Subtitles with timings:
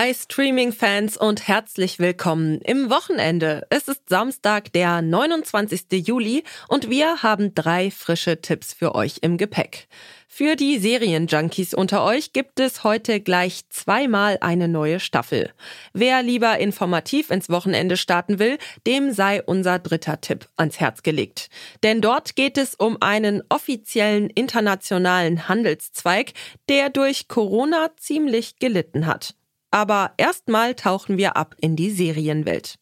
[0.00, 3.66] Hi Streaming-Fans und herzlich willkommen im Wochenende.
[3.68, 6.06] Es ist Samstag, der 29.
[6.06, 9.88] Juli und wir haben drei frische Tipps für euch im Gepäck.
[10.28, 15.50] Für die Serienjunkies unter euch gibt es heute gleich zweimal eine neue Staffel.
[15.92, 21.50] Wer lieber informativ ins Wochenende starten will, dem sei unser dritter Tipp ans Herz gelegt.
[21.82, 26.34] Denn dort geht es um einen offiziellen internationalen Handelszweig,
[26.68, 29.34] der durch Corona ziemlich gelitten hat.
[29.70, 32.76] Aber erstmal tauchen wir ab in die Serienwelt.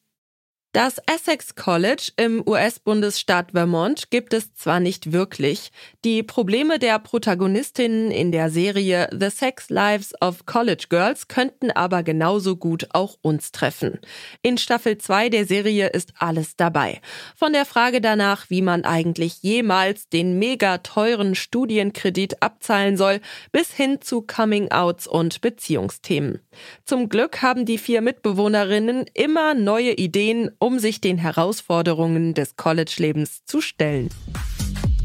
[0.77, 5.73] Das Essex College im US-Bundesstaat Vermont gibt es zwar nicht wirklich,
[6.05, 12.02] die Probleme der Protagonistinnen in der Serie The Sex Lives of College Girls könnten aber
[12.02, 14.01] genauso gut auch uns treffen.
[14.43, 17.01] In Staffel 2 der Serie ist alles dabei.
[17.35, 23.73] Von der Frage danach, wie man eigentlich jemals den mega teuren Studienkredit abzahlen soll, bis
[23.73, 26.41] hin zu Coming-outs und Beziehungsthemen.
[26.85, 33.45] Zum Glück haben die vier Mitbewohnerinnen immer neue Ideen, um sich den Herausforderungen des College-Lebens
[33.45, 34.11] zu stellen.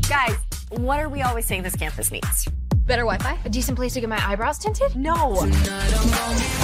[0.09, 0.35] Guys,
[0.71, 2.49] what are we always saying this campus needs?
[2.87, 3.37] Better Wi-Fi?
[3.45, 4.95] A decent place to get my eyebrows tinted?
[4.95, 5.47] No.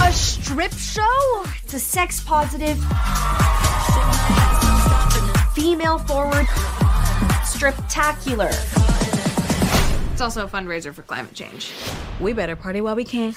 [0.02, 1.45] A strip show?
[1.64, 2.80] It's a sex positive,
[5.53, 6.48] female forward,
[7.45, 8.50] striptacular.
[10.12, 11.72] It's also a fundraiser for climate change.
[12.20, 13.36] We better party while we can.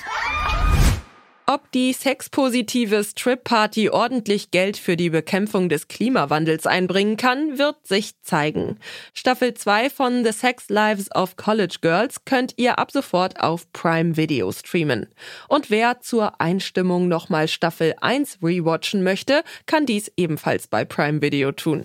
[1.52, 8.12] Ob die sexpositive Strip-Party ordentlich Geld für die Bekämpfung des Klimawandels einbringen kann, wird sich
[8.22, 8.78] zeigen.
[9.14, 14.16] Staffel 2 von The Sex Lives of College Girls könnt ihr ab sofort auf Prime
[14.16, 15.08] Video streamen.
[15.48, 21.50] Und wer zur Einstimmung nochmal Staffel 1 rewatchen möchte, kann dies ebenfalls bei Prime Video
[21.50, 21.84] tun.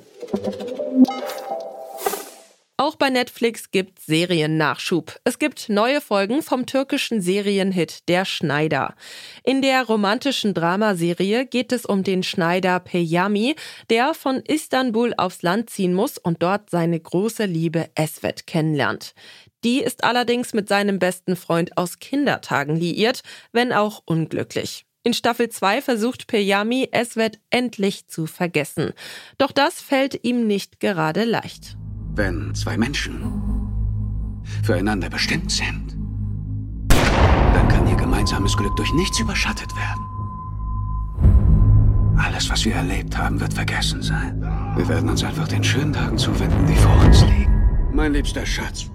[2.78, 5.18] Auch bei Netflix gibt Seriennachschub.
[5.24, 8.96] Es gibt neue Folgen vom türkischen Serienhit Der Schneider.
[9.46, 13.56] In der romantischen Dramaserie geht es um den Schneider Peyami,
[13.90, 19.14] der von Istanbul aufs Land ziehen muss und dort seine große Liebe Esvet kennenlernt.
[19.64, 23.22] Die ist allerdings mit seinem besten Freund aus Kindertagen liiert,
[23.54, 24.86] wenn auch unglücklich.
[25.04, 28.92] In Staffel 2 versucht Peyami Esvet endlich zu vergessen.
[29.38, 31.78] Doch das fällt ihm nicht gerade leicht.
[32.16, 33.14] Wenn zwei Menschen
[34.64, 35.98] füreinander bestimmt sind,
[36.88, 40.02] dann kann ihr gemeinsames Glück durch nichts überschattet werden.
[42.18, 44.42] Alles, was wir erlebt haben, wird vergessen sein.
[44.78, 47.54] Wir werden uns einfach den schönen Tagen zuwenden, die vor uns liegen.
[47.92, 48.90] Mein liebster Schatz.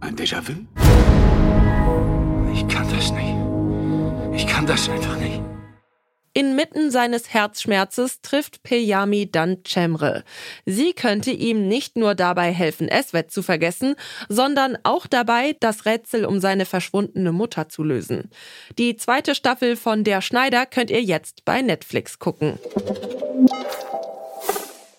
[0.00, 0.52] Ein Déjà-vu?
[2.54, 3.36] Ich kann das nicht.
[4.32, 5.42] Ich kann das einfach nicht.
[6.36, 10.24] Inmitten seines Herzschmerzes trifft Peyami dann Cemre.
[10.66, 13.94] Sie könnte ihm nicht nur dabei helfen, Eswet zu vergessen,
[14.28, 18.30] sondern auch dabei, das Rätsel um seine verschwundene Mutter zu lösen.
[18.78, 22.58] Die zweite Staffel von Der Schneider könnt ihr jetzt bei Netflix gucken.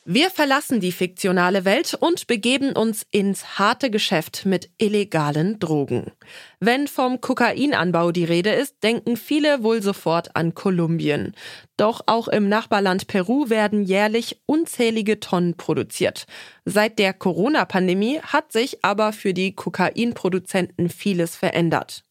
[0.07, 6.11] Wir verlassen die fiktionale Welt und begeben uns ins harte Geschäft mit illegalen Drogen.
[6.59, 11.33] Wenn vom Kokainanbau die Rede ist, denken viele wohl sofort an Kolumbien.
[11.75, 16.27] Doch auch im Nachbarland Peru werden jährlich unzählige Tonnen produziert.
[16.65, 22.03] Seit der Corona-Pandemie hat sich aber für die Kokainproduzenten vieles verändert.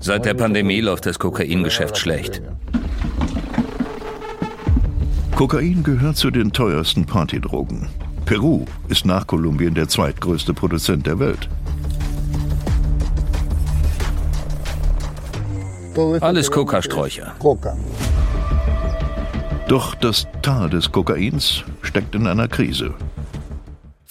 [0.00, 2.42] Seit der Pandemie läuft das Kokaingeschäft schlecht.
[5.36, 7.88] Kokain gehört zu den teuersten Partydrogen.
[8.24, 11.48] Peru ist nach Kolumbien der zweitgrößte Produzent der Welt.
[16.20, 17.34] Alles Kokasträucher.
[19.66, 22.94] Doch das Tal des Kokains steckt in einer Krise.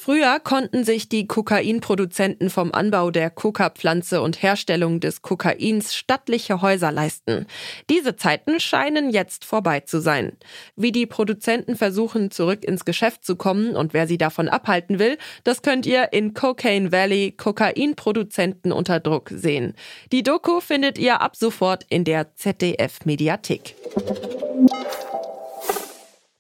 [0.04, 6.92] Früher konnten sich die Kokainproduzenten vom Anbau der Coca-Pflanze und Herstellung des Kokains stattliche Häuser
[6.92, 7.46] leisten.
[7.90, 10.34] Diese Zeiten scheinen jetzt vorbei zu sein.
[10.76, 15.18] Wie die Produzenten versuchen, zurück ins Geschäft zu kommen und wer sie davon abhalten will,
[15.46, 19.74] das könnt ihr in Cocaine Valley Kokainproduzenten unter Druck sehen.
[20.12, 23.76] Die Doku findet ihr ab sofort in der ZDF-Mediathek.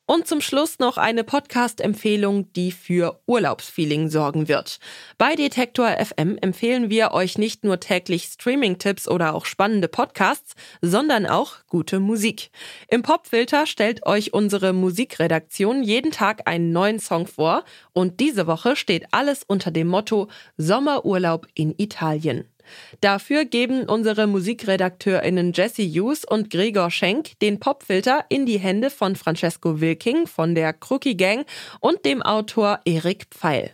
[0.06, 4.80] Und zum Schluss noch eine Podcast-Empfehlung, die für Urlaubsfeeling sorgen wird.
[5.18, 11.26] Bei Detektor FM empfehlen wir euch nicht nur täglich Streaming-Tipps oder auch spannende Podcasts, sondern
[11.26, 12.52] auch gute Musik.
[12.90, 17.64] Im Popfilter stellt euch unsere Musikredaktion jeden Tag einen neuen Song vor
[17.94, 20.28] und diese Woche steht alles unter dem Motto
[20.58, 22.53] Sommerurlaub in Italien.
[23.02, 29.16] Dafür geben unsere MusikredakteurInnen Jesse Hughes und Gregor Schenk den Popfilter in die Hände von
[29.16, 31.46] Francesco Wilking von der Crookie Gang
[31.80, 33.72] und dem Autor Erik Pfeil.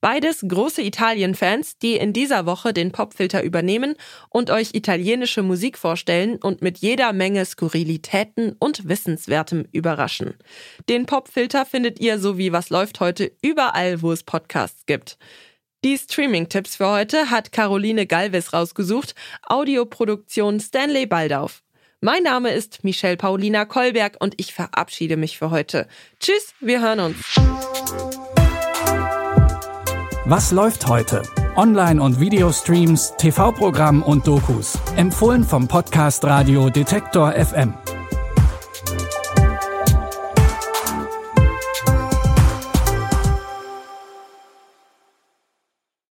[0.00, 3.96] Beides große Italien-Fans, die in dieser Woche den Popfilter übernehmen
[4.30, 10.34] und euch italienische Musik vorstellen und mit jeder Menge Skurrilitäten und Wissenswertem überraschen.
[10.88, 15.18] Den Popfilter findet ihr sowie Was läuft heute überall, wo es Podcasts gibt.
[15.82, 19.14] Die Streaming-Tipps für heute hat Caroline Galvis rausgesucht,
[19.46, 21.62] Audioproduktion Stanley Baldauf.
[22.02, 25.88] Mein Name ist Michelle Paulina Kolberg und ich verabschiede mich für heute.
[26.18, 27.16] Tschüss, wir hören uns.
[30.26, 31.22] Was läuft heute?
[31.56, 34.78] Online- und Videostreams, TV-Programm und Dokus.
[34.96, 37.72] Empfohlen vom Podcast Radio Detektor FM.